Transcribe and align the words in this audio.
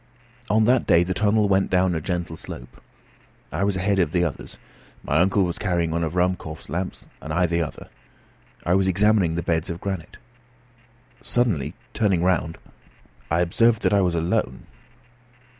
On 0.49 0.63
that 0.65 0.87
day 0.87 1.03
the 1.03 1.13
tunnel 1.13 1.47
went 1.47 1.69
down 1.69 1.93
a 1.93 2.01
gentle 2.01 2.35
slope. 2.35 2.81
I 3.51 3.63
was 3.63 3.75
ahead 3.77 3.99
of 3.99 4.13
the 4.13 4.23
others. 4.23 4.57
My 5.03 5.19
uncle 5.19 5.43
was 5.43 5.59
carrying 5.59 5.91
one 5.91 6.03
of 6.03 6.15
Ruhmkorff's 6.15 6.69
lamps 6.69 7.05
and 7.21 7.31
I 7.31 7.45
the 7.45 7.61
other. 7.61 7.87
I 8.65 8.73
was 8.73 8.87
examining 8.87 9.35
the 9.35 9.43
beds 9.43 9.69
of 9.69 9.79
granite. 9.79 10.17
Suddenly 11.21 11.75
turning 11.93 12.23
round 12.23 12.57
I 13.29 13.41
observed 13.41 13.83
that 13.83 13.93
I 13.93 14.01
was 14.01 14.15
alone. 14.15 14.65